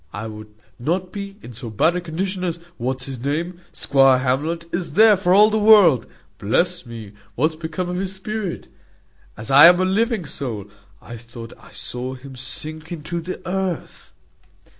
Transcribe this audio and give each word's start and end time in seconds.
I 0.13 0.25
would 0.25 0.49
not 0.79 1.11
be 1.11 1.37
in 1.43 1.53
so 1.53 1.69
bad 1.69 1.95
a 1.95 2.01
condition 2.01 2.43
as 2.43 2.57
what's 2.77 3.05
his 3.05 3.19
name, 3.19 3.61
squire 3.71 4.17
Hamlet, 4.17 4.65
is 4.73 4.93
there, 4.93 5.15
for 5.15 5.31
all 5.31 5.51
the 5.51 5.59
world. 5.59 6.07
Bless 6.39 6.87
me! 6.87 7.11
what's 7.35 7.55
become 7.55 7.87
of 7.87 7.97
the 7.97 8.07
spirit? 8.07 8.67
As 9.37 9.51
I 9.51 9.67
am 9.67 9.79
a 9.79 9.85
living 9.85 10.25
soul, 10.25 10.67
I 11.03 11.17
thought 11.17 11.53
I 11.59 11.71
saw 11.71 12.15
him 12.15 12.35
sink 12.35 12.91
into 12.91 13.21
the 13.21 13.47
earth." 13.47 14.11